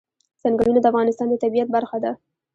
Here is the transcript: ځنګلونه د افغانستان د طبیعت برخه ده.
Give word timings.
ځنګلونه 0.41 0.79
د 0.81 0.85
افغانستان 0.91 1.27
د 1.29 1.35
طبیعت 1.43 1.69
برخه 1.75 1.97
ده. 2.03 2.11